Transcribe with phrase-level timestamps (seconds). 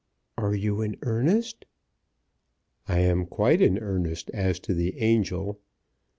[0.35, 1.65] "Are you in earnest?"
[2.87, 5.59] "I am quite in earnest as to the angel.